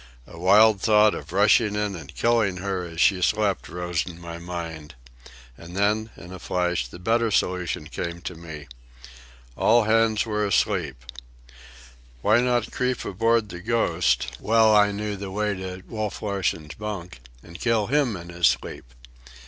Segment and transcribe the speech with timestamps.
[0.25, 4.39] A wild thought of rushing in and killing her as she slept rose in my
[4.39, 4.95] mind.
[5.55, 8.67] And then, in a flash, the better solution came to me.
[9.55, 11.05] All hands were asleep.
[12.23, 17.85] Why not creep aboard the Ghost,—well I knew the way to Wolf Larsen's bunk,—and kill
[17.85, 18.85] him in his sleep?